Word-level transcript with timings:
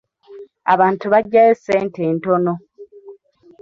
Abantu 0.73 1.05
bagyayo 1.13 1.53
ssente 1.57 2.01
ntono. 2.17 2.53